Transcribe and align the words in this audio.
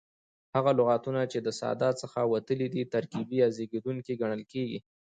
هغه 0.55 0.71
لغتونه، 0.79 1.21
چي 1.31 1.39
د 1.43 1.49
ساده 1.59 1.89
څخه 2.01 2.19
وتلي 2.33 2.67
دي 2.75 2.81
ترکیبي 2.93 3.35
یا 3.43 3.47
زېږېدونکي 3.55 4.13
کڼل 4.21 4.41
کیږي. 4.51 4.79